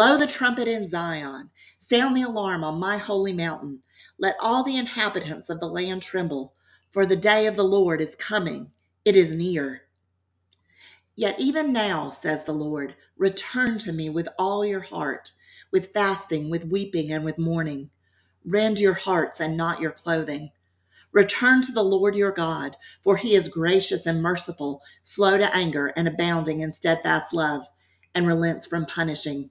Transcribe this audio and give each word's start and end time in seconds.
Blow 0.00 0.16
the 0.16 0.26
trumpet 0.26 0.66
in 0.66 0.88
Zion, 0.88 1.50
sound 1.78 2.16
the 2.16 2.22
alarm 2.22 2.64
on 2.64 2.80
my 2.80 2.96
holy 2.96 3.34
mountain. 3.34 3.82
Let 4.18 4.34
all 4.40 4.64
the 4.64 4.78
inhabitants 4.78 5.50
of 5.50 5.60
the 5.60 5.68
land 5.68 6.00
tremble, 6.00 6.54
for 6.90 7.04
the 7.04 7.16
day 7.16 7.44
of 7.44 7.54
the 7.54 7.64
Lord 7.64 8.00
is 8.00 8.16
coming, 8.16 8.70
it 9.04 9.14
is 9.14 9.34
near. 9.34 9.82
Yet 11.16 11.38
even 11.38 11.70
now, 11.74 12.08
says 12.08 12.44
the 12.44 12.54
Lord, 12.54 12.94
return 13.18 13.78
to 13.80 13.92
me 13.92 14.08
with 14.08 14.26
all 14.38 14.64
your 14.64 14.80
heart, 14.80 15.32
with 15.70 15.92
fasting, 15.92 16.48
with 16.48 16.64
weeping, 16.64 17.12
and 17.12 17.22
with 17.22 17.36
mourning. 17.36 17.90
Rend 18.42 18.80
your 18.80 18.94
hearts 18.94 19.38
and 19.38 19.54
not 19.54 19.82
your 19.82 19.92
clothing. 19.92 20.50
Return 21.12 21.60
to 21.60 21.72
the 21.72 21.84
Lord 21.84 22.16
your 22.16 22.32
God, 22.32 22.74
for 23.04 23.18
he 23.18 23.34
is 23.34 23.50
gracious 23.50 24.06
and 24.06 24.22
merciful, 24.22 24.80
slow 25.04 25.36
to 25.36 25.54
anger, 25.54 25.88
and 25.94 26.08
abounding 26.08 26.62
in 26.62 26.72
steadfast 26.72 27.34
love, 27.34 27.68
and 28.14 28.26
relents 28.26 28.66
from 28.66 28.86
punishing. 28.86 29.50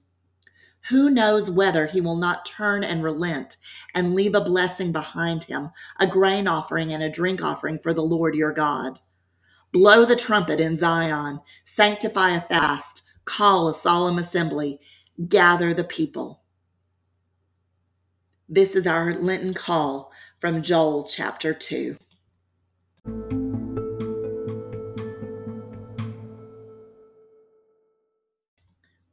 Who 0.88 1.10
knows 1.10 1.50
whether 1.50 1.86
he 1.86 2.00
will 2.00 2.16
not 2.16 2.46
turn 2.46 2.82
and 2.82 3.02
relent 3.02 3.56
and 3.94 4.14
leave 4.14 4.34
a 4.34 4.40
blessing 4.40 4.92
behind 4.92 5.44
him, 5.44 5.70
a 5.98 6.06
grain 6.06 6.48
offering 6.48 6.92
and 6.92 7.02
a 7.02 7.10
drink 7.10 7.42
offering 7.42 7.78
for 7.78 7.92
the 7.92 8.02
Lord 8.02 8.34
your 8.34 8.52
God? 8.52 8.98
Blow 9.72 10.04
the 10.04 10.16
trumpet 10.16 10.58
in 10.58 10.76
Zion, 10.76 11.40
sanctify 11.64 12.30
a 12.30 12.40
fast, 12.40 13.02
call 13.24 13.68
a 13.68 13.74
solemn 13.74 14.18
assembly, 14.18 14.80
gather 15.28 15.74
the 15.74 15.84
people. 15.84 16.42
This 18.48 18.74
is 18.74 18.86
our 18.86 19.14
Lenten 19.14 19.54
call 19.54 20.10
from 20.40 20.62
Joel 20.62 21.04
chapter 21.04 21.54
2. 21.54 21.96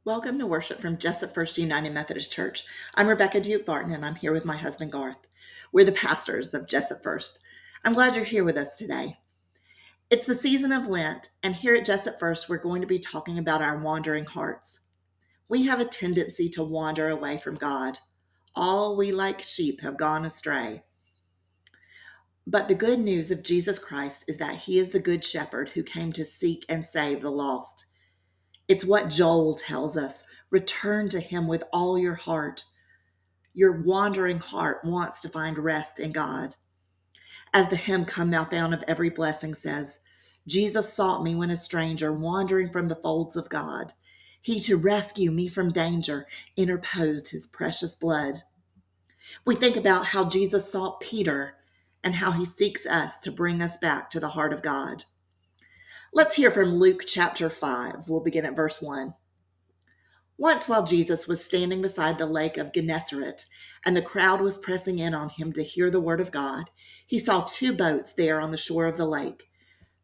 Welcome 0.08 0.38
to 0.38 0.46
worship 0.46 0.80
from 0.80 0.96
Jessup 0.96 1.34
First 1.34 1.58
United 1.58 1.92
Methodist 1.92 2.32
Church. 2.32 2.64
I'm 2.94 3.08
Rebecca 3.08 3.42
Duke 3.42 3.66
Barton 3.66 3.92
and 3.92 4.06
I'm 4.06 4.14
here 4.14 4.32
with 4.32 4.46
my 4.46 4.56
husband 4.56 4.90
Garth. 4.90 5.18
We're 5.70 5.84
the 5.84 5.92
pastors 5.92 6.54
of 6.54 6.66
Jessup 6.66 7.02
First. 7.02 7.40
I'm 7.84 7.92
glad 7.92 8.16
you're 8.16 8.24
here 8.24 8.42
with 8.42 8.56
us 8.56 8.78
today. 8.78 9.18
It's 10.08 10.24
the 10.24 10.34
season 10.34 10.72
of 10.72 10.86
Lent, 10.86 11.28
and 11.42 11.54
here 11.54 11.74
at 11.74 11.84
Jessup 11.84 12.18
First, 12.18 12.48
we're 12.48 12.56
going 12.56 12.80
to 12.80 12.86
be 12.86 12.98
talking 12.98 13.38
about 13.38 13.60
our 13.60 13.76
wandering 13.76 14.24
hearts. 14.24 14.80
We 15.46 15.66
have 15.66 15.78
a 15.78 15.84
tendency 15.84 16.48
to 16.54 16.64
wander 16.64 17.10
away 17.10 17.36
from 17.36 17.56
God. 17.56 17.98
All 18.54 18.96
we 18.96 19.12
like 19.12 19.42
sheep 19.42 19.82
have 19.82 19.98
gone 19.98 20.24
astray. 20.24 20.84
But 22.46 22.68
the 22.68 22.74
good 22.74 22.98
news 22.98 23.30
of 23.30 23.44
Jesus 23.44 23.78
Christ 23.78 24.24
is 24.26 24.38
that 24.38 24.56
he 24.56 24.78
is 24.78 24.88
the 24.88 25.00
good 25.00 25.22
shepherd 25.22 25.68
who 25.68 25.82
came 25.82 26.14
to 26.14 26.24
seek 26.24 26.64
and 26.70 26.82
save 26.82 27.20
the 27.20 27.30
lost. 27.30 27.87
It's 28.68 28.84
what 28.84 29.08
Joel 29.08 29.54
tells 29.54 29.96
us 29.96 30.24
return 30.50 31.08
to 31.08 31.20
him 31.20 31.48
with 31.48 31.64
all 31.72 31.98
your 31.98 32.14
heart. 32.14 32.64
Your 33.54 33.82
wandering 33.82 34.38
heart 34.38 34.84
wants 34.84 35.20
to 35.22 35.28
find 35.28 35.58
rest 35.58 35.98
in 35.98 36.12
God. 36.12 36.54
As 37.54 37.68
the 37.68 37.76
hymn 37.76 38.04
Come 38.04 38.30
Thou 38.30 38.44
Fount 38.44 38.74
of 38.74 38.84
Every 38.86 39.08
Blessing 39.08 39.54
says, 39.54 39.98
Jesus 40.46 40.92
sought 40.92 41.22
me 41.22 41.34
when 41.34 41.50
a 41.50 41.56
stranger, 41.56 42.12
wandering 42.12 42.70
from 42.70 42.88
the 42.88 42.96
folds 42.96 43.36
of 43.36 43.48
God. 43.48 43.94
He, 44.40 44.60
to 44.60 44.76
rescue 44.76 45.30
me 45.30 45.48
from 45.48 45.72
danger, 45.72 46.26
interposed 46.56 47.30
his 47.30 47.46
precious 47.46 47.96
blood. 47.96 48.42
We 49.44 49.56
think 49.56 49.76
about 49.76 50.06
how 50.06 50.28
Jesus 50.28 50.70
sought 50.70 51.00
Peter 51.00 51.54
and 52.04 52.14
how 52.14 52.32
he 52.32 52.44
seeks 52.44 52.86
us 52.86 53.20
to 53.20 53.32
bring 53.32 53.60
us 53.62 53.78
back 53.78 54.10
to 54.10 54.20
the 54.20 54.28
heart 54.28 54.52
of 54.52 54.62
God. 54.62 55.04
Let's 56.10 56.36
hear 56.36 56.50
from 56.50 56.76
Luke 56.76 57.02
chapter 57.06 57.50
5. 57.50 58.08
We'll 58.08 58.20
begin 58.20 58.46
at 58.46 58.56
verse 58.56 58.80
1. 58.80 59.12
Once, 60.38 60.66
while 60.66 60.82
Jesus 60.82 61.28
was 61.28 61.44
standing 61.44 61.82
beside 61.82 62.16
the 62.16 62.24
lake 62.24 62.56
of 62.56 62.72
Gennesaret, 62.72 63.44
and 63.84 63.94
the 63.94 64.00
crowd 64.00 64.40
was 64.40 64.56
pressing 64.56 64.98
in 64.98 65.12
on 65.12 65.28
him 65.28 65.52
to 65.52 65.62
hear 65.62 65.90
the 65.90 66.00
word 66.00 66.22
of 66.22 66.32
God, 66.32 66.70
he 67.06 67.18
saw 67.18 67.42
two 67.42 67.74
boats 67.74 68.14
there 68.14 68.40
on 68.40 68.52
the 68.52 68.56
shore 68.56 68.86
of 68.86 68.96
the 68.96 69.04
lake. 69.04 69.50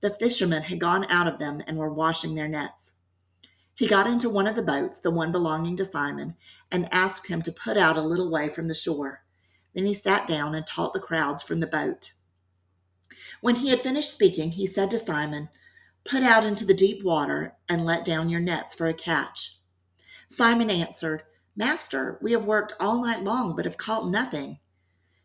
The 0.03 0.11
fishermen 0.11 0.65
had 0.65 0.79
gone 0.79 1.07
out 1.09 1.27
of 1.27 1.39
them 1.39 1.63
and 1.67 1.79
were 1.79 1.93
washing 1.93 2.35
their 2.35 2.49
nets. 2.49 2.93
He 3.75 3.87
got 3.89 4.07
into 4.07 4.29
one 4.29 4.47
of 4.47 4.57
the 4.57 4.63
boats, 4.63 5.01
the 5.01 5.11
one 5.11 5.33
belonging 5.33 5.79
to 5.79 5.87
Simon, 5.87 6.37
and 6.71 6.93
asked 6.93 7.29
him 7.29 7.41
to 7.43 7.51
put 7.51 7.79
out 7.79 7.97
a 7.97 8.03
little 8.03 8.31
way 8.31 8.51
from 8.51 8.69
the 8.69 8.75
shore. 8.75 9.23
Then 9.75 9.87
he 9.87 9.95
sat 9.95 10.29
down 10.29 10.55
and 10.55 10.67
taught 10.67 10.93
the 10.93 11.01
crowds 11.01 11.43
from 11.43 11.61
the 11.61 11.67
boat. 11.67 12.13
When 13.41 13.57
he 13.57 13.71
had 13.71 13.81
finished 13.81 14.13
speaking, 14.13 14.51
he 14.51 14.67
said 14.67 14.91
to 14.91 14.99
Simon, 14.99 15.49
Put 16.05 16.23
out 16.23 16.45
into 16.45 16.67
the 16.67 16.75
deep 16.75 17.03
water 17.03 17.57
and 17.69 17.85
let 17.85 18.05
down 18.05 18.29
your 18.29 18.41
nets 18.41 18.75
for 18.75 18.87
a 18.87 18.95
catch. 18.95 19.59
Simon 20.31 20.71
answered, 20.71 21.23
Master, 21.57 22.19
we 22.21 22.33
have 22.33 22.45
worked 22.45 22.75
all 22.79 23.03
night 23.03 23.23
long, 23.23 23.57
but 23.57 23.65
have 23.65 23.79
caught 23.79 24.09
nothing. 24.09 24.59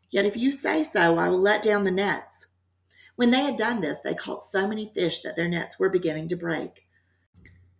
Yet 0.10 0.26
if 0.26 0.38
you 0.38 0.52
say 0.52 0.84
so, 0.84 1.18
I 1.18 1.28
will 1.28 1.40
let 1.40 1.64
down 1.64 1.84
the 1.84 1.92
nets. 1.92 2.48
When 3.16 3.32
they 3.32 3.42
had 3.42 3.58
done 3.58 3.82
this, 3.82 4.00
they 4.00 4.14
caught 4.14 4.44
so 4.44 4.68
many 4.68 4.92
fish 4.94 5.22
that 5.22 5.36
their 5.36 5.50
nets 5.50 5.78
were 5.78 5.90
beginning 5.90 6.30
to 6.30 6.38
break. 6.38 6.86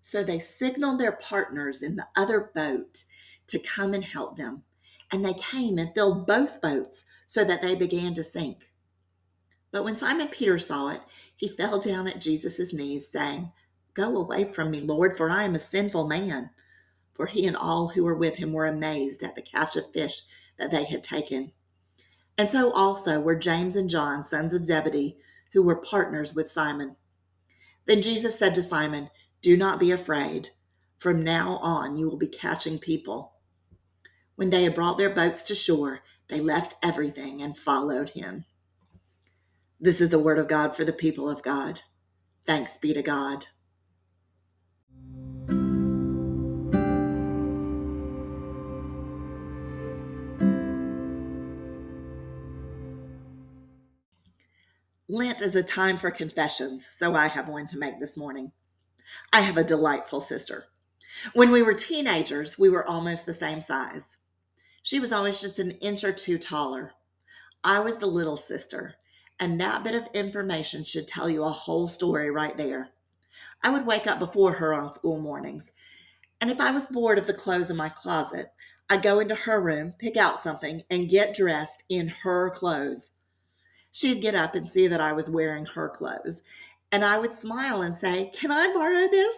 So 0.02 0.24
they 0.24 0.40
signaled 0.40 1.00
their 1.00 1.14
partners 1.14 1.82
in 1.82 1.96
the 1.96 2.08
other 2.16 2.52
boat 2.54 3.04
to 3.48 3.60
come 3.60 3.94
and 3.94 4.04
help 4.04 4.38
them. 4.38 4.64
And 5.12 5.24
they 5.24 5.34
came 5.36 5.78
and 5.78 5.94
filled 5.94 6.28
both 6.28 6.62
boats 6.62 7.06
so 7.28 7.44
that 7.46 7.62
they 7.62 7.76
began 7.76 8.14
to 8.16 8.24
sink. 8.24 8.69
But 9.72 9.84
when 9.84 9.98
Simon 9.98 10.28
Peter 10.28 10.58
saw 10.58 10.90
it, 10.90 11.02
he 11.36 11.48
fell 11.48 11.80
down 11.80 12.08
at 12.08 12.22
Jesus' 12.22 12.74
knees, 12.74 13.10
saying, 13.12 13.52
Go 13.94 14.18
away 14.18 14.46
from 14.46 14.72
me, 14.72 14.80
Lord, 14.80 15.18
for 15.18 15.30
I 15.30 15.44
am 15.44 15.56
a 15.56 15.60
sinful 15.60 16.08
man 16.08 16.50
for 17.20 17.26
he 17.26 17.46
and 17.46 17.58
all 17.58 17.90
who 17.90 18.06
were 18.06 18.16
with 18.16 18.38
him 18.38 18.54
were 18.54 18.66
amazed 18.66 19.24
at 19.24 19.36
the 19.36 19.42
catch 19.42 19.76
of 19.76 19.92
fish 19.92 20.22
that 20.58 20.72
they 20.72 20.86
had 20.86 21.04
taken. 21.04 21.52
And 22.38 22.50
so 22.50 22.72
also 22.72 23.20
were 23.20 23.36
James 23.36 23.76
and 23.76 23.90
John, 23.90 24.24
sons 24.24 24.54
of 24.54 24.66
Zebedee, 24.66 25.18
who 25.52 25.62
were 25.62 25.76
partners 25.76 26.34
with 26.34 26.50
Simon. 26.50 26.96
Then 27.88 28.02
Jesus 28.02 28.40
said 28.40 28.56
to 28.56 28.64
Simon, 28.64 29.10
Do 29.42 29.58
not 29.58 29.82
be 29.82 29.92
afraid. 29.92 30.52
From 30.98 31.22
now 31.22 31.58
on, 31.58 31.98
you 31.98 32.08
will 32.08 32.16
be 32.16 32.28
catching 32.28 32.80
people. 32.80 33.34
When 34.38 34.50
they 34.50 34.64
had 34.64 34.76
brought 34.76 34.98
their 34.98 35.10
boats 35.10 35.44
to 35.50 35.56
shore, 35.56 36.00
they 36.30 36.40
left 36.40 36.76
everything 36.82 37.42
and 37.42 37.58
followed 37.58 38.12
him. 38.12 38.46
This 39.82 40.02
is 40.02 40.10
the 40.10 40.20
word 40.20 40.38
of 40.38 40.50
God 40.50 40.76
for 40.76 40.84
the 40.84 40.92
people 40.92 41.30
of 41.30 41.42
God. 41.42 41.80
Thanks 42.46 42.78
be 42.78 42.94
to 42.94 43.02
God. 43.02 43.46
Lent 55.08 55.42
is 55.42 55.56
a 55.56 55.64
time 55.64 55.98
for 55.98 56.12
confessions, 56.12 56.90
so 56.92 57.16
I 57.16 57.28
have 57.28 57.48
one 57.48 57.66
to 57.68 57.78
make 57.78 58.02
this 58.02 58.18
morning. 58.18 58.52
I 59.32 59.40
have 59.40 59.56
a 59.56 59.64
delightful 59.64 60.20
sister. 60.20 60.66
When 61.34 61.52
we 61.52 61.62
were 61.62 61.74
teenagers, 61.74 62.60
we 62.60 62.70
were 62.70 62.86
almost 62.86 63.26
the 63.26 63.34
same 63.34 63.62
size. 63.62 64.18
She 64.84 65.00
was 65.00 65.14
always 65.14 65.40
just 65.40 65.58
an 65.58 65.72
inch 65.72 66.04
or 66.04 66.12
two 66.12 66.38
taller. 66.38 66.92
I 67.64 67.80
was 67.80 67.98
the 67.98 68.08
little 68.08 68.38
sister, 68.38 68.96
and 69.40 69.60
that 69.60 69.84
bit 69.84 69.96
of 69.96 70.08
information 70.14 70.84
should 70.84 71.08
tell 71.08 71.30
you 71.30 71.44
a 71.44 71.50
whole 71.50 71.88
story 71.88 72.32
right 72.32 72.58
there. 72.58 72.90
I 73.64 73.70
would 73.70 73.86
wake 73.86 74.08
up 74.08 74.20
before 74.20 74.54
her 74.54 74.74
on 74.74 74.94
school 74.94 75.20
mornings, 75.20 75.72
and 76.42 76.50
if 76.50 76.60
I 76.60 76.72
was 76.72 76.88
bored 76.88 77.18
of 77.18 77.28
the 77.28 77.34
clothes 77.34 77.70
in 77.70 77.76
my 77.78 77.90
closet, 77.90 78.52
I'd 78.90 79.04
go 79.04 79.20
into 79.20 79.36
her 79.36 79.62
room, 79.62 79.94
pick 79.98 80.18
out 80.18 80.42
something, 80.42 80.84
and 80.90 81.10
get 81.10 81.36
dressed 81.36 81.84
in 81.90 82.08
her 82.08 82.50
clothes 82.50 83.12
she'd 83.92 84.22
get 84.22 84.36
up 84.36 84.56
and 84.56 84.70
see 84.70 84.88
that 84.88 85.02
I 85.02 85.14
was 85.14 85.30
wearing 85.30 85.66
her 85.66 85.90
clothes. 85.90 86.42
And 86.92 87.04
I 87.04 87.18
would 87.18 87.34
smile 87.34 87.82
and 87.82 87.96
say, 87.96 88.32
Can 88.34 88.52
I 88.52 88.74
borrow 88.74 89.08
this? 89.08 89.36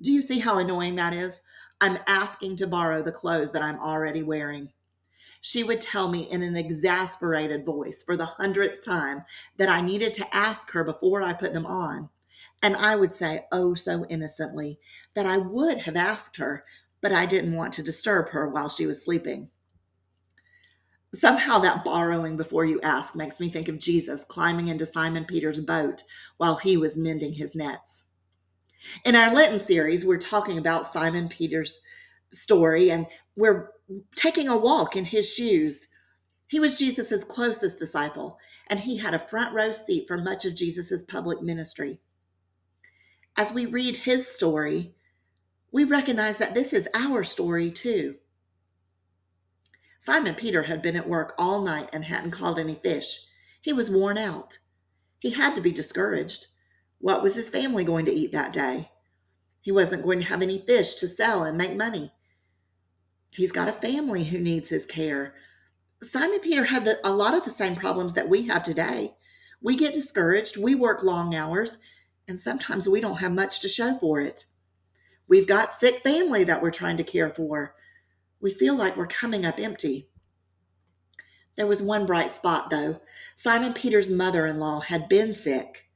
Do 0.00 0.12
you 0.12 0.22
see 0.22 0.38
how 0.38 0.58
annoying 0.58 0.96
that 0.96 1.12
is? 1.12 1.40
I'm 1.80 1.98
asking 2.06 2.56
to 2.56 2.66
borrow 2.66 3.02
the 3.02 3.12
clothes 3.12 3.52
that 3.52 3.62
I'm 3.62 3.78
already 3.78 4.22
wearing. 4.22 4.70
She 5.46 5.62
would 5.62 5.82
tell 5.82 6.08
me 6.08 6.22
in 6.30 6.42
an 6.42 6.56
exasperated 6.56 7.66
voice 7.66 8.02
for 8.02 8.16
the 8.16 8.24
hundredth 8.24 8.80
time 8.80 9.24
that 9.58 9.68
I 9.68 9.82
needed 9.82 10.14
to 10.14 10.34
ask 10.34 10.70
her 10.70 10.82
before 10.84 11.20
I 11.20 11.34
put 11.34 11.52
them 11.52 11.66
on. 11.66 12.08
And 12.62 12.74
I 12.74 12.96
would 12.96 13.12
say, 13.12 13.44
oh, 13.52 13.74
so 13.74 14.06
innocently, 14.06 14.78
that 15.12 15.26
I 15.26 15.36
would 15.36 15.76
have 15.82 15.96
asked 15.96 16.38
her, 16.38 16.64
but 17.02 17.12
I 17.12 17.26
didn't 17.26 17.54
want 17.54 17.74
to 17.74 17.82
disturb 17.82 18.30
her 18.30 18.48
while 18.48 18.70
she 18.70 18.86
was 18.86 19.04
sleeping. 19.04 19.50
Somehow 21.12 21.58
that 21.58 21.84
borrowing 21.84 22.38
before 22.38 22.64
you 22.64 22.80
ask 22.80 23.14
makes 23.14 23.38
me 23.38 23.50
think 23.50 23.68
of 23.68 23.78
Jesus 23.78 24.24
climbing 24.24 24.68
into 24.68 24.86
Simon 24.86 25.26
Peter's 25.26 25.60
boat 25.60 26.04
while 26.38 26.56
he 26.56 26.78
was 26.78 26.96
mending 26.96 27.34
his 27.34 27.54
nets. 27.54 28.04
In 29.04 29.14
our 29.14 29.34
Lenten 29.34 29.60
series, 29.60 30.06
we're 30.06 30.16
talking 30.16 30.56
about 30.56 30.90
Simon 30.90 31.28
Peter's 31.28 31.82
story 32.32 32.90
and 32.90 33.06
we're 33.36 33.73
taking 34.16 34.48
a 34.48 34.56
walk 34.56 34.96
in 34.96 35.06
his 35.06 35.32
shoes. 35.32 35.88
He 36.46 36.60
was 36.60 36.78
Jesus' 36.78 37.24
closest 37.24 37.78
disciple, 37.78 38.38
and 38.68 38.80
he 38.80 38.98
had 38.98 39.14
a 39.14 39.18
front 39.18 39.54
row 39.54 39.72
seat 39.72 40.06
for 40.06 40.16
much 40.16 40.44
of 40.44 40.54
Jesus' 40.54 41.02
public 41.02 41.42
ministry. 41.42 42.00
As 43.36 43.50
we 43.50 43.66
read 43.66 43.96
his 43.96 44.26
story, 44.26 44.94
we 45.72 45.84
recognize 45.84 46.38
that 46.38 46.54
this 46.54 46.72
is 46.72 46.88
our 46.94 47.24
story 47.24 47.70
too. 47.70 48.16
Simon 49.98 50.34
Peter 50.34 50.64
had 50.64 50.82
been 50.82 50.96
at 50.96 51.08
work 51.08 51.34
all 51.38 51.62
night 51.64 51.88
and 51.92 52.04
hadn't 52.04 52.30
caught 52.30 52.58
any 52.58 52.74
fish. 52.74 53.26
He 53.60 53.72
was 53.72 53.90
worn 53.90 54.18
out. 54.18 54.58
He 55.18 55.30
had 55.30 55.54
to 55.54 55.62
be 55.62 55.72
discouraged. 55.72 56.46
What 56.98 57.22
was 57.22 57.34
his 57.34 57.48
family 57.48 57.84
going 57.84 58.04
to 58.06 58.12
eat 58.12 58.30
that 58.32 58.52
day? 58.52 58.90
He 59.62 59.72
wasn't 59.72 60.04
going 60.04 60.20
to 60.20 60.26
have 60.26 60.42
any 60.42 60.58
fish 60.58 60.94
to 60.96 61.08
sell 61.08 61.42
and 61.42 61.56
make 61.56 61.74
money. 61.74 62.12
He's 63.34 63.52
got 63.52 63.68
a 63.68 63.72
family 63.72 64.24
who 64.24 64.38
needs 64.38 64.68
his 64.68 64.86
care. 64.86 65.34
Simon 66.02 66.38
Peter 66.38 66.64
had 66.64 66.84
the, 66.84 66.98
a 67.02 67.12
lot 67.12 67.34
of 67.34 67.44
the 67.44 67.50
same 67.50 67.74
problems 67.74 68.12
that 68.12 68.28
we 68.28 68.42
have 68.42 68.62
today. 68.62 69.14
We 69.60 69.74
get 69.76 69.92
discouraged, 69.92 70.56
we 70.56 70.76
work 70.76 71.02
long 71.02 71.34
hours, 71.34 71.78
and 72.28 72.38
sometimes 72.38 72.88
we 72.88 73.00
don't 73.00 73.18
have 73.18 73.32
much 73.32 73.60
to 73.60 73.68
show 73.68 73.96
for 73.98 74.20
it. 74.20 74.44
We've 75.26 75.48
got 75.48 75.74
sick 75.74 75.96
family 75.96 76.44
that 76.44 76.62
we're 76.62 76.70
trying 76.70 76.96
to 76.98 77.02
care 77.02 77.30
for. 77.30 77.74
We 78.40 78.50
feel 78.50 78.76
like 78.76 78.96
we're 78.96 79.06
coming 79.06 79.44
up 79.44 79.58
empty. 79.58 80.10
There 81.56 81.66
was 81.66 81.82
one 81.82 82.06
bright 82.06 82.36
spot, 82.36 82.70
though. 82.70 83.00
Simon 83.36 83.72
Peter's 83.72 84.10
mother 84.10 84.46
in 84.46 84.60
law 84.60 84.80
had 84.80 85.08
been 85.08 85.34
sick, 85.34 85.88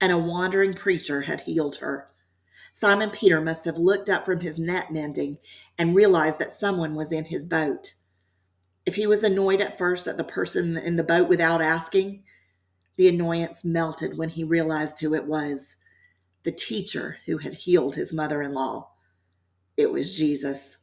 and 0.00 0.12
a 0.12 0.18
wandering 0.18 0.72
preacher 0.72 1.22
had 1.22 1.42
healed 1.42 1.76
her. 1.76 2.09
Simon 2.72 3.10
Peter 3.10 3.40
must 3.40 3.64
have 3.64 3.78
looked 3.78 4.08
up 4.08 4.24
from 4.24 4.40
his 4.40 4.58
net 4.58 4.92
mending 4.92 5.38
and 5.78 5.94
realized 5.94 6.38
that 6.38 6.54
someone 6.54 6.94
was 6.94 7.12
in 7.12 7.24
his 7.24 7.44
boat. 7.44 7.94
If 8.86 8.94
he 8.94 9.06
was 9.06 9.22
annoyed 9.22 9.60
at 9.60 9.78
first 9.78 10.06
at 10.06 10.16
the 10.16 10.24
person 10.24 10.76
in 10.76 10.96
the 10.96 11.04
boat 11.04 11.28
without 11.28 11.60
asking, 11.60 12.24
the 12.96 13.08
annoyance 13.08 13.64
melted 13.64 14.16
when 14.16 14.30
he 14.30 14.44
realized 14.44 15.00
who 15.00 15.14
it 15.14 15.26
was 15.26 15.76
the 16.42 16.52
teacher 16.52 17.18
who 17.26 17.38
had 17.38 17.54
healed 17.54 17.94
his 17.94 18.12
mother 18.12 18.42
in 18.42 18.54
law. 18.54 18.90
It 19.76 19.92
was 19.92 20.16
Jesus. 20.16 20.76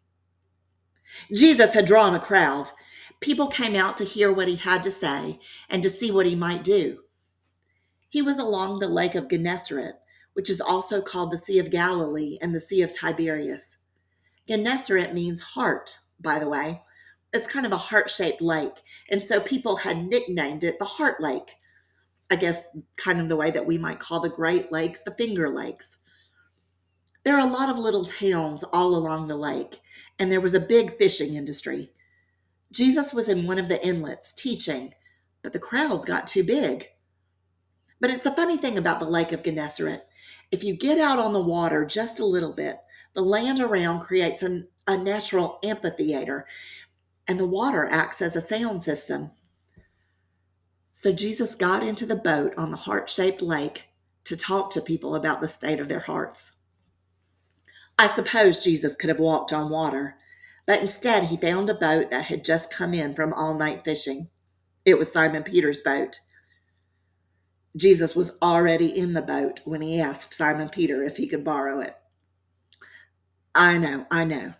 Jesus 1.33 1.73
had 1.73 1.85
drawn 1.85 2.13
a 2.15 2.19
crowd. 2.19 2.69
People 3.21 3.47
came 3.47 3.75
out 3.75 3.97
to 3.97 4.03
hear 4.03 4.31
what 4.31 4.47
he 4.47 4.55
had 4.55 4.83
to 4.83 4.91
say 4.91 5.39
and 5.69 5.81
to 5.81 5.89
see 5.89 6.11
what 6.11 6.25
he 6.25 6.35
might 6.35 6.63
do. 6.63 6.99
He 8.09 8.21
was 8.21 8.37
along 8.37 8.79
the 8.79 8.87
lake 8.87 9.15
of 9.15 9.27
Gennesaret, 9.27 9.95
which 10.37 10.51
is 10.51 10.61
also 10.61 11.01
called 11.01 11.31
the 11.31 11.37
Sea 11.37 11.57
of 11.57 11.71
Galilee 11.71 12.37
and 12.43 12.53
the 12.53 12.61
Sea 12.61 12.83
of 12.83 12.91
Tiberias. 12.91 13.77
Gennesaret 14.47 15.11
means 15.11 15.41
heart, 15.41 15.97
by 16.19 16.37
the 16.37 16.47
way. 16.47 16.83
It's 17.33 17.51
kind 17.51 17.65
of 17.65 17.71
a 17.71 17.77
heart 17.77 18.07
shaped 18.11 18.39
lake, 18.39 18.83
and 19.09 19.23
so 19.23 19.39
people 19.39 19.77
had 19.77 20.05
nicknamed 20.05 20.63
it 20.63 20.77
the 20.77 20.85
Heart 20.85 21.21
Lake. 21.21 21.55
I 22.29 22.35
guess 22.35 22.65
kind 22.97 23.19
of 23.19 23.29
the 23.29 23.35
way 23.35 23.49
that 23.49 23.65
we 23.65 23.79
might 23.79 23.99
call 23.99 24.19
the 24.19 24.29
Great 24.29 24.71
Lakes 24.71 25.01
the 25.01 25.15
Finger 25.15 25.49
Lakes. 25.49 25.97
There 27.23 27.35
are 27.35 27.47
a 27.47 27.51
lot 27.51 27.71
of 27.71 27.79
little 27.79 28.05
towns 28.05 28.63
all 28.63 28.93
along 28.93 29.29
the 29.29 29.35
lake, 29.35 29.81
and 30.19 30.31
there 30.31 30.39
was 30.39 30.53
a 30.53 30.59
big 30.59 30.99
fishing 30.99 31.33
industry. 31.33 31.93
Jesus 32.71 33.11
was 33.11 33.27
in 33.27 33.47
one 33.47 33.57
of 33.57 33.69
the 33.69 33.83
inlets 33.83 34.33
teaching, 34.33 34.93
but 35.41 35.51
the 35.51 35.57
crowds 35.57 36.05
got 36.05 36.27
too 36.27 36.43
big. 36.43 36.89
But 37.99 38.11
it's 38.11 38.27
a 38.27 38.35
funny 38.35 38.57
thing 38.57 38.77
about 38.77 38.99
the 38.99 39.09
Lake 39.09 39.31
of 39.31 39.41
Gennesaret. 39.41 40.06
If 40.51 40.63
you 40.63 40.75
get 40.75 40.99
out 40.99 41.19
on 41.19 41.33
the 41.33 41.41
water 41.41 41.85
just 41.85 42.19
a 42.19 42.25
little 42.25 42.53
bit, 42.53 42.77
the 43.13 43.21
land 43.21 43.59
around 43.59 44.01
creates 44.01 44.41
an, 44.41 44.67
a 44.87 44.97
natural 44.97 45.59
amphitheater, 45.63 46.45
and 47.27 47.39
the 47.39 47.47
water 47.47 47.85
acts 47.85 48.21
as 48.21 48.35
a 48.35 48.41
sound 48.41 48.83
system. 48.83 49.31
So 50.93 51.11
Jesus 51.11 51.55
got 51.55 51.85
into 51.85 52.05
the 52.05 52.15
boat 52.15 52.53
on 52.57 52.71
the 52.71 52.77
heart 52.77 53.09
shaped 53.09 53.41
lake 53.41 53.83
to 54.23 54.35
talk 54.35 54.71
to 54.71 54.81
people 54.81 55.15
about 55.15 55.41
the 55.41 55.49
state 55.49 55.79
of 55.79 55.89
their 55.89 55.99
hearts. 55.99 56.53
I 57.99 58.07
suppose 58.07 58.63
Jesus 58.63 58.95
could 58.95 59.09
have 59.09 59.19
walked 59.19 59.51
on 59.51 59.69
water, 59.69 60.17
but 60.65 60.81
instead 60.81 61.25
he 61.25 61.37
found 61.37 61.69
a 61.69 61.73
boat 61.73 62.11
that 62.11 62.25
had 62.25 62.45
just 62.45 62.71
come 62.71 62.93
in 62.93 63.15
from 63.15 63.33
all 63.33 63.55
night 63.55 63.83
fishing. 63.83 64.29
It 64.85 64.97
was 64.97 65.11
Simon 65.11 65.43
Peter's 65.43 65.81
boat. 65.81 66.19
Jesus 67.77 68.15
was 68.15 68.37
already 68.41 68.97
in 68.97 69.13
the 69.13 69.21
boat 69.21 69.61
when 69.63 69.81
he 69.81 70.01
asked 70.01 70.33
Simon 70.33 70.69
Peter 70.69 71.03
if 71.03 71.17
he 71.17 71.27
could 71.27 71.43
borrow 71.43 71.79
it. 71.79 71.95
I 73.53 73.77
know, 73.77 74.07
I 74.11 74.23
know. 74.23 74.53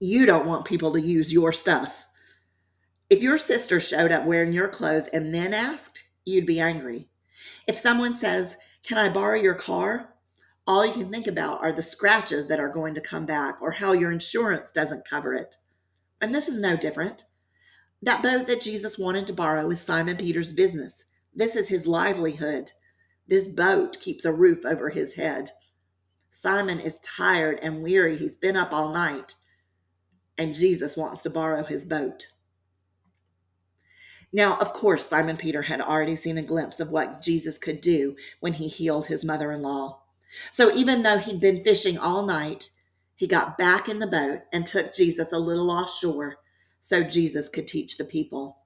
You 0.00 0.26
don't 0.26 0.46
want 0.46 0.64
people 0.64 0.92
to 0.92 1.00
use 1.00 1.32
your 1.32 1.52
stuff. 1.52 2.04
If 3.08 3.22
your 3.22 3.38
sister 3.38 3.78
showed 3.78 4.10
up 4.10 4.24
wearing 4.24 4.52
your 4.52 4.68
clothes 4.68 5.06
and 5.08 5.34
then 5.34 5.54
asked, 5.54 6.00
you'd 6.24 6.46
be 6.46 6.60
angry. 6.60 7.08
If 7.68 7.78
someone 7.78 8.16
says, 8.16 8.56
Can 8.82 8.98
I 8.98 9.08
borrow 9.08 9.36
your 9.40 9.54
car? 9.54 10.10
All 10.66 10.84
you 10.84 10.92
can 10.92 11.10
think 11.10 11.26
about 11.26 11.62
are 11.62 11.72
the 11.72 11.82
scratches 11.82 12.48
that 12.48 12.58
are 12.60 12.68
going 12.68 12.94
to 12.94 13.00
come 13.00 13.26
back 13.26 13.62
or 13.62 13.70
how 13.70 13.92
your 13.92 14.10
insurance 14.10 14.70
doesn't 14.70 15.08
cover 15.08 15.34
it. 15.34 15.56
And 16.20 16.34
this 16.34 16.48
is 16.48 16.58
no 16.58 16.76
different. 16.76 17.24
That 18.02 18.22
boat 18.22 18.46
that 18.48 18.62
Jesus 18.62 18.98
wanted 18.98 19.26
to 19.28 19.32
borrow 19.32 19.70
is 19.70 19.80
Simon 19.80 20.16
Peter's 20.16 20.52
business. 20.52 21.03
This 21.34 21.56
is 21.56 21.68
his 21.68 21.86
livelihood. 21.86 22.72
This 23.26 23.48
boat 23.48 23.98
keeps 24.00 24.24
a 24.24 24.32
roof 24.32 24.64
over 24.64 24.90
his 24.90 25.14
head. 25.14 25.50
Simon 26.30 26.80
is 26.80 26.98
tired 26.98 27.58
and 27.62 27.82
weary. 27.82 28.16
He's 28.16 28.36
been 28.36 28.56
up 28.56 28.72
all 28.72 28.92
night, 28.92 29.34
and 30.36 30.54
Jesus 30.54 30.96
wants 30.96 31.22
to 31.22 31.30
borrow 31.30 31.64
his 31.64 31.84
boat. 31.84 32.26
Now, 34.32 34.58
of 34.58 34.72
course, 34.72 35.06
Simon 35.06 35.36
Peter 35.36 35.62
had 35.62 35.80
already 35.80 36.16
seen 36.16 36.38
a 36.38 36.42
glimpse 36.42 36.80
of 36.80 36.90
what 36.90 37.22
Jesus 37.22 37.56
could 37.56 37.80
do 37.80 38.16
when 38.40 38.54
he 38.54 38.66
healed 38.66 39.06
his 39.06 39.24
mother 39.24 39.52
in 39.52 39.62
law. 39.62 40.02
So 40.50 40.74
even 40.74 41.02
though 41.04 41.18
he'd 41.18 41.40
been 41.40 41.62
fishing 41.62 41.96
all 41.98 42.26
night, 42.26 42.70
he 43.14 43.28
got 43.28 43.56
back 43.56 43.88
in 43.88 44.00
the 44.00 44.08
boat 44.08 44.40
and 44.52 44.66
took 44.66 44.94
Jesus 44.94 45.32
a 45.32 45.38
little 45.38 45.70
offshore 45.70 46.38
so 46.80 47.04
Jesus 47.04 47.48
could 47.48 47.68
teach 47.68 47.96
the 47.96 48.04
people. 48.04 48.58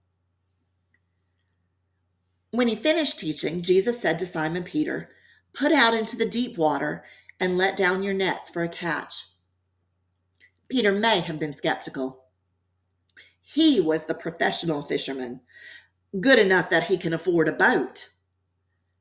When 2.50 2.68
he 2.68 2.76
finished 2.76 3.18
teaching, 3.18 3.62
Jesus 3.62 4.00
said 4.00 4.18
to 4.18 4.26
Simon 4.26 4.64
Peter, 4.64 5.10
Put 5.52 5.72
out 5.72 5.94
into 5.94 6.16
the 6.16 6.28
deep 6.28 6.56
water 6.56 7.04
and 7.38 7.58
let 7.58 7.76
down 7.76 8.02
your 8.02 8.14
nets 8.14 8.48
for 8.48 8.62
a 8.62 8.68
catch. 8.68 9.26
Peter 10.68 10.92
may 10.92 11.20
have 11.20 11.38
been 11.38 11.54
skeptical. 11.54 12.24
He 13.40 13.80
was 13.80 14.04
the 14.06 14.14
professional 14.14 14.82
fisherman, 14.82 15.40
good 16.20 16.38
enough 16.38 16.70
that 16.70 16.84
he 16.84 16.96
can 16.96 17.12
afford 17.12 17.48
a 17.48 17.52
boat. 17.52 18.10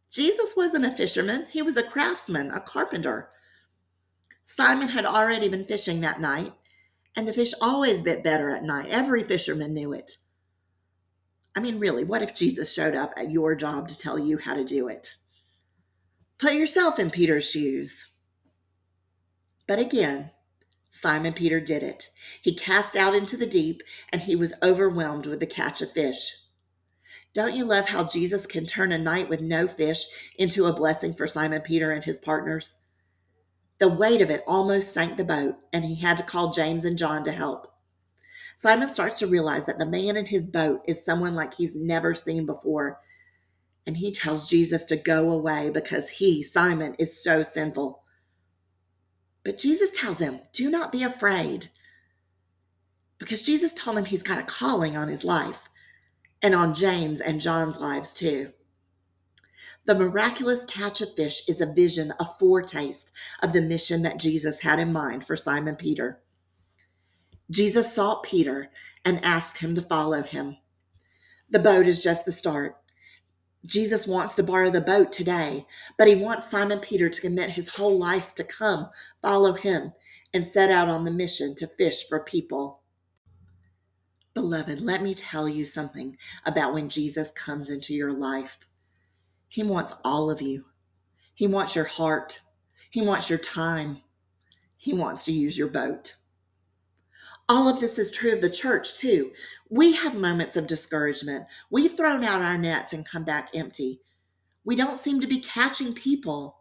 Jesus 0.09 0.53
wasn't 0.55 0.85
a 0.85 0.91
fisherman, 0.91 1.47
he 1.49 1.61
was 1.61 1.77
a 1.77 1.83
craftsman, 1.83 2.51
a 2.51 2.59
carpenter. 2.59 3.29
Simon 4.45 4.89
had 4.89 5.05
already 5.05 5.49
been 5.49 5.65
fishing 5.65 5.99
that 6.01 6.21
night, 6.21 6.53
and 7.15 7.27
the 7.27 7.33
fish 7.33 7.53
always 7.61 8.01
bit 8.01 8.23
better 8.23 8.49
at 8.49 8.63
night. 8.63 8.87
Every 8.89 9.23
fisherman 9.23 9.73
knew 9.73 9.91
it. 9.93 10.17
I 11.57 11.59
mean, 11.59 11.79
really, 11.79 12.03
what 12.03 12.21
if 12.21 12.35
Jesus 12.35 12.71
showed 12.71 12.93
up 12.93 13.13
at 13.17 13.31
your 13.31 13.55
job 13.55 13.87
to 13.87 13.97
tell 13.97 14.19
you 14.19 14.37
how 14.37 14.53
to 14.53 14.63
do 14.63 14.87
it? 14.87 15.15
Put 16.37 16.53
yourself 16.53 16.99
in 16.99 17.09
Peter's 17.09 17.49
shoes. 17.49 18.11
But 19.67 19.79
again, 19.79 20.29
Simon 20.91 21.33
Peter 21.33 21.59
did 21.59 21.81
it. 21.81 22.09
He 22.43 22.53
cast 22.53 22.95
out 22.95 23.15
into 23.15 23.35
the 23.35 23.47
deep 23.47 23.81
and 24.11 24.21
he 24.21 24.35
was 24.35 24.53
overwhelmed 24.61 25.25
with 25.25 25.39
the 25.39 25.47
catch 25.47 25.81
of 25.81 25.91
fish. 25.91 26.43
Don't 27.33 27.55
you 27.55 27.65
love 27.65 27.89
how 27.89 28.03
Jesus 28.03 28.45
can 28.45 28.67
turn 28.67 28.91
a 28.91 28.99
night 28.99 29.27
with 29.27 29.41
no 29.41 29.67
fish 29.67 30.05
into 30.37 30.67
a 30.67 30.73
blessing 30.73 31.15
for 31.15 31.25
Simon 31.25 31.61
Peter 31.61 31.91
and 31.91 32.03
his 32.03 32.19
partners? 32.19 32.77
The 33.79 33.87
weight 33.87 34.21
of 34.21 34.29
it 34.29 34.43
almost 34.45 34.93
sank 34.93 35.17
the 35.17 35.23
boat, 35.23 35.55
and 35.73 35.85
he 35.85 35.95
had 35.95 36.17
to 36.17 36.23
call 36.23 36.53
James 36.53 36.85
and 36.85 36.99
John 36.99 37.23
to 37.23 37.31
help. 37.31 37.73
Simon 38.57 38.89
starts 38.89 39.19
to 39.19 39.27
realize 39.27 39.67
that 39.67 39.77
the 39.77 39.85
man 39.85 40.17
in 40.17 40.25
his 40.25 40.47
boat 40.47 40.81
is 40.87 41.05
someone 41.05 41.35
like 41.35 41.53
he's 41.53 41.75
never 41.75 42.15
seen 42.15 42.47
before. 42.47 42.99
And 43.85 43.95
he 43.95 44.11
tells 44.11 44.49
Jesus 44.49 44.87
to 44.87 44.97
go 44.97 45.29
away 45.29 45.69
because 45.69 46.09
he, 46.09 46.41
Simon, 46.41 46.95
is 46.97 47.23
so 47.23 47.43
sinful. 47.43 48.01
But 49.45 49.59
Jesus 49.59 49.91
tells 49.91 50.17
him, 50.17 50.41
Do 50.53 50.71
not 50.71 50.91
be 50.91 51.03
afraid. 51.03 51.67
Because 53.19 53.43
Jesus 53.43 53.73
told 53.73 53.97
him 53.97 54.05
he's 54.05 54.23
got 54.23 54.39
a 54.39 54.43
calling 54.43 54.97
on 54.97 55.07
his 55.07 55.23
life 55.23 55.69
and 56.41 56.55
on 56.55 56.73
James 56.73 57.21
and 57.21 57.39
John's 57.39 57.79
lives 57.79 58.11
too. 58.11 58.53
The 59.85 59.95
miraculous 59.95 60.65
catch 60.65 60.99
of 61.01 61.13
fish 61.13 61.43
is 61.47 61.61
a 61.61 61.71
vision, 61.71 62.11
a 62.19 62.25
foretaste 62.25 63.11
of 63.41 63.53
the 63.53 63.61
mission 63.61 64.01
that 64.01 64.19
Jesus 64.19 64.59
had 64.59 64.79
in 64.79 64.91
mind 64.91 65.25
for 65.25 65.37
Simon 65.37 65.75
Peter. 65.75 66.19
Jesus 67.49 67.93
sought 67.93 68.23
Peter 68.23 68.69
and 69.05 69.23
asked 69.23 69.57
him 69.57 69.75
to 69.75 69.81
follow 69.81 70.21
him. 70.21 70.57
The 71.49 71.59
boat 71.59 71.87
is 71.87 72.01
just 72.01 72.25
the 72.25 72.31
start. 72.31 72.75
Jesus 73.65 74.07
wants 74.07 74.35
to 74.35 74.43
borrow 74.43 74.69
the 74.69 74.81
boat 74.81 75.11
today, 75.11 75.65
but 75.97 76.07
he 76.07 76.15
wants 76.15 76.49
Simon 76.49 76.79
Peter 76.79 77.09
to 77.09 77.21
commit 77.21 77.51
his 77.51 77.69
whole 77.69 77.97
life 77.97 78.35
to 78.35 78.43
come, 78.43 78.89
follow 79.21 79.53
him, 79.53 79.93
and 80.33 80.45
set 80.45 80.71
out 80.71 80.89
on 80.89 81.03
the 81.03 81.11
mission 81.11 81.55
to 81.55 81.67
fish 81.67 82.07
for 82.07 82.19
people. 82.19 82.81
Beloved, 84.33 84.81
let 84.81 85.01
me 85.01 85.13
tell 85.13 85.49
you 85.49 85.65
something 85.65 86.17
about 86.45 86.73
when 86.73 86.89
Jesus 86.89 87.31
comes 87.31 87.69
into 87.69 87.93
your 87.93 88.13
life. 88.13 88.59
He 89.47 89.63
wants 89.63 89.95
all 90.05 90.29
of 90.29 90.41
you. 90.41 90.65
He 91.33 91.47
wants 91.47 91.75
your 91.75 91.85
heart. 91.85 92.41
He 92.89 93.01
wants 93.01 93.29
your 93.29 93.39
time. 93.39 94.01
He 94.77 94.93
wants 94.93 95.25
to 95.25 95.31
use 95.31 95.57
your 95.57 95.69
boat. 95.69 96.15
All 97.49 97.69
of 97.69 97.79
this 97.79 97.97
is 97.97 98.11
true 98.11 98.33
of 98.33 98.41
the 98.41 98.49
church, 98.49 98.95
too. 98.95 99.31
We 99.69 99.93
have 99.93 100.15
moments 100.15 100.57
of 100.57 100.67
discouragement. 100.67 101.45
We've 101.69 101.95
thrown 101.95 102.23
out 102.23 102.41
our 102.41 102.57
nets 102.57 102.91
and 102.93 103.05
come 103.05 103.23
back 103.23 103.49
empty. 103.53 104.01
We 104.65 104.75
don't 104.75 104.99
seem 104.99 105.21
to 105.21 105.27
be 105.27 105.39
catching 105.39 105.93
people. 105.93 106.57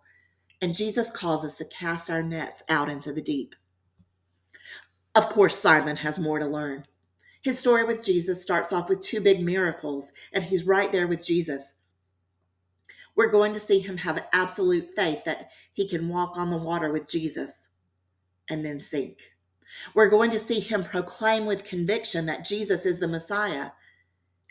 And 0.62 0.74
Jesus 0.74 1.10
calls 1.10 1.44
us 1.44 1.58
to 1.58 1.64
cast 1.64 2.08
our 2.08 2.22
nets 2.22 2.62
out 2.68 2.88
into 2.88 3.12
the 3.12 3.20
deep. 3.20 3.54
Of 5.16 5.28
course, 5.28 5.58
Simon 5.58 5.96
has 5.96 6.18
more 6.18 6.38
to 6.38 6.46
learn. 6.46 6.84
His 7.42 7.58
story 7.58 7.84
with 7.84 8.04
Jesus 8.04 8.42
starts 8.42 8.72
off 8.72 8.88
with 8.88 9.00
two 9.00 9.20
big 9.20 9.40
miracles, 9.40 10.12
and 10.32 10.44
he's 10.44 10.66
right 10.66 10.90
there 10.92 11.06
with 11.06 11.24
Jesus. 11.24 11.74
We're 13.16 13.30
going 13.30 13.54
to 13.54 13.60
see 13.60 13.78
him 13.78 13.96
have 13.96 14.26
absolute 14.32 14.90
faith 14.94 15.24
that 15.24 15.50
he 15.72 15.88
can 15.88 16.08
walk 16.08 16.36
on 16.36 16.50
the 16.50 16.58
water 16.58 16.92
with 16.92 17.08
Jesus 17.08 17.52
and 18.50 18.64
then 18.64 18.80
sink. 18.80 19.18
We're 19.94 20.08
going 20.08 20.30
to 20.30 20.38
see 20.38 20.60
him 20.60 20.84
proclaim 20.84 21.46
with 21.46 21.64
conviction 21.64 22.26
that 22.26 22.44
Jesus 22.44 22.86
is 22.86 22.98
the 22.98 23.08
Messiah 23.08 23.70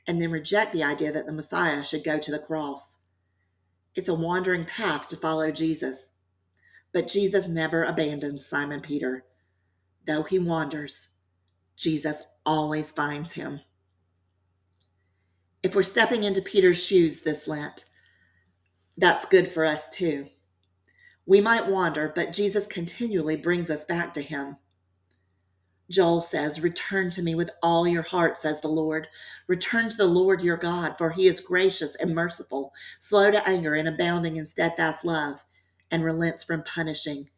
and 0.08 0.22
then 0.22 0.32
reject 0.32 0.74
the 0.74 0.84
idea 0.84 1.12
that 1.12 1.26
the 1.26 1.32
Messiah 1.32 1.84
should 1.84 2.04
go 2.04 2.20
to 2.20 2.32
the 2.32 2.40
cross. 2.40 2.98
It's 3.96 4.10
a 4.10 4.14
wandering 4.14 4.66
path 4.66 5.08
to 5.10 5.18
follow 5.18 5.52
Jesus. 5.52 6.10
But 6.92 7.08
Jesus 7.08 7.48
never 7.48 7.84
abandons 7.84 8.46
Simon 8.46 8.82
Peter. 8.82 9.26
Though 10.06 10.24
he 10.24 10.40
wanders, 10.40 11.10
Jesus 11.76 12.24
always 12.46 12.92
finds 12.92 13.34
him. 13.34 13.62
If 15.64 15.76
we're 15.76 15.84
stepping 15.84 16.24
into 16.24 16.42
Peter's 16.42 16.84
shoes 16.84 17.22
this 17.22 17.48
Lent, 17.48 17.86
that's 18.98 19.26
good 19.26 19.52
for 19.52 19.66
us 19.66 19.90
too. 19.90 20.28
We 21.26 21.42
might 21.42 21.68
wander, 21.68 22.12
but 22.16 22.34
Jesus 22.34 22.68
continually 22.68 23.36
brings 23.36 23.70
us 23.70 23.84
back 23.84 24.14
to 24.14 24.22
him. 24.22 24.58
Joel 25.90 26.22
says, 26.22 26.62
Return 26.62 27.10
to 27.12 27.22
me 27.22 27.36
with 27.36 27.52
all 27.62 27.88
your 27.88 28.02
heart, 28.02 28.38
says 28.38 28.62
the 28.62 28.68
Lord. 28.68 29.08
Return 29.48 29.90
to 29.90 29.98
the 29.98 30.08
Lord 30.08 30.42
your 30.42 30.58
God, 30.58 30.98
for 30.98 31.12
he 31.12 31.28
is 31.28 31.40
gracious 31.40 31.96
and 31.96 32.16
merciful, 32.16 32.74
slow 33.00 33.32
to 33.32 33.48
anger 33.48 33.76
and 33.76 33.88
abounding 33.88 34.38
in 34.38 34.48
steadfast 34.48 35.06
love, 35.06 35.46
and 35.92 36.04
relents 36.04 36.44
from 36.44 36.64
punishing. 36.64 37.30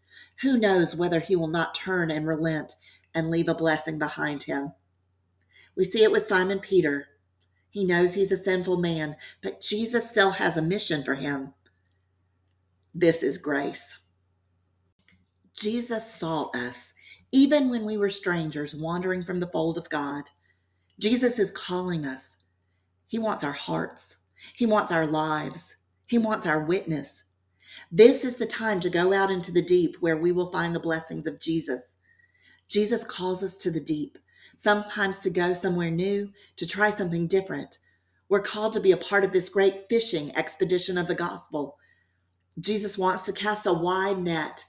Who 0.41 0.57
knows 0.57 0.95
whether 0.95 1.19
he 1.19 1.35
will 1.35 1.47
not 1.47 1.75
turn 1.75 2.09
and 2.09 2.25
relent 2.25 2.73
and 3.13 3.29
leave 3.29 3.49
a 3.49 3.55
blessing 3.55 3.99
behind 3.99 4.43
him? 4.43 4.73
We 5.75 5.83
see 5.83 6.03
it 6.03 6.11
with 6.11 6.27
Simon 6.27 6.59
Peter. 6.59 7.07
He 7.69 7.83
knows 7.83 8.13
he's 8.13 8.31
a 8.31 8.37
sinful 8.37 8.77
man, 8.77 9.17
but 9.43 9.61
Jesus 9.61 10.09
still 10.09 10.31
has 10.31 10.55
a 10.55 10.61
mission 10.61 11.03
for 11.03 11.15
him. 11.15 11.53
This 12.95 13.21
is 13.21 13.37
grace. 13.37 13.99
Jesus 15.53 16.13
sought 16.13 16.55
us 16.55 16.93
even 17.31 17.69
when 17.69 17.85
we 17.85 17.97
were 17.97 18.09
strangers 18.09 18.75
wandering 18.75 19.23
from 19.23 19.39
the 19.39 19.47
fold 19.47 19.77
of 19.77 19.89
God. 19.89 20.23
Jesus 20.99 21.39
is 21.39 21.51
calling 21.51 22.05
us. 22.05 22.35
He 23.07 23.19
wants 23.19 23.43
our 23.43 23.53
hearts, 23.53 24.17
He 24.55 24.65
wants 24.65 24.91
our 24.91 25.05
lives, 25.05 25.75
He 26.05 26.17
wants 26.17 26.47
our 26.47 26.63
witness. 26.63 27.23
This 27.91 28.23
is 28.23 28.35
the 28.35 28.45
time 28.45 28.79
to 28.81 28.89
go 28.89 29.13
out 29.13 29.31
into 29.31 29.51
the 29.51 29.61
deep 29.61 29.97
where 29.99 30.17
we 30.17 30.31
will 30.31 30.51
find 30.51 30.75
the 30.75 30.79
blessings 30.79 31.27
of 31.27 31.39
Jesus. 31.39 31.95
Jesus 32.67 33.03
calls 33.05 33.43
us 33.43 33.57
to 33.57 33.71
the 33.71 33.79
deep, 33.79 34.17
sometimes 34.57 35.19
to 35.19 35.29
go 35.29 35.53
somewhere 35.53 35.91
new, 35.91 36.31
to 36.57 36.65
try 36.65 36.89
something 36.89 37.27
different. 37.27 37.77
We're 38.29 38.41
called 38.41 38.73
to 38.73 38.81
be 38.81 38.91
a 38.91 38.97
part 38.97 39.23
of 39.23 39.31
this 39.31 39.47
great 39.47 39.87
fishing 39.87 40.35
expedition 40.35 40.97
of 40.97 41.07
the 41.07 41.15
gospel. 41.15 41.77
Jesus 42.59 42.97
wants 42.97 43.23
to 43.25 43.31
cast 43.31 43.65
a 43.65 43.73
wide 43.73 44.19
net 44.19 44.65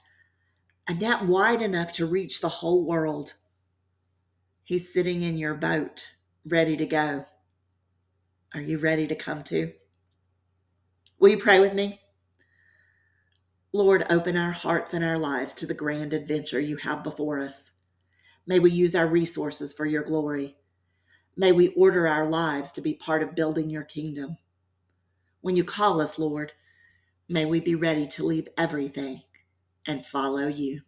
a 0.89 0.93
net 0.95 1.23
wide 1.23 1.61
enough 1.61 1.91
to 1.91 2.05
reach 2.07 2.41
the 2.41 2.49
whole 2.49 2.83
world. 2.83 3.35
He's 4.63 4.91
sitting 4.91 5.21
in 5.21 5.37
your 5.37 5.53
boat, 5.53 6.07
ready 6.43 6.75
to 6.77 6.85
go. 6.87 7.27
Are 8.55 8.61
you 8.61 8.79
ready 8.79 9.05
to 9.05 9.13
come 9.13 9.43
to? 9.43 9.71
Will 11.19 11.29
you 11.29 11.37
pray 11.37 11.59
with 11.59 11.75
me? 11.75 12.01
Lord, 13.71 14.03
open 14.09 14.35
our 14.35 14.51
hearts 14.51 14.95
and 14.95 15.05
our 15.05 15.19
lives 15.19 15.53
to 15.55 15.67
the 15.67 15.75
grand 15.75 16.11
adventure 16.11 16.59
you 16.59 16.77
have 16.77 17.03
before 17.03 17.39
us. 17.39 17.69
May 18.47 18.57
we 18.57 18.71
use 18.71 18.95
our 18.95 19.05
resources 19.05 19.71
for 19.71 19.85
your 19.85 20.01
glory. 20.01 20.55
May 21.37 21.51
we 21.51 21.67
order 21.69 22.07
our 22.07 22.27
lives 22.27 22.71
to 22.71 22.81
be 22.81 22.95
part 22.95 23.21
of 23.21 23.35
building 23.35 23.69
your 23.69 23.83
kingdom. 23.83 24.37
When 25.41 25.55
you 25.55 25.63
call 25.63 26.01
us, 26.01 26.17
Lord, 26.17 26.53
may 27.27 27.45
we 27.45 27.59
be 27.59 27.75
ready 27.75 28.07
to 28.07 28.25
leave 28.25 28.47
everything 28.57 29.21
and 29.89 30.05
follow 30.05 30.47
you. 30.47 30.81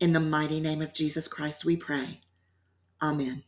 In 0.00 0.14
the 0.14 0.20
mighty 0.20 0.58
name 0.58 0.80
of 0.80 0.94
Jesus 0.94 1.28
Christ, 1.28 1.66
we 1.66 1.76
pray. 1.76 2.22
Amen. 3.02 3.44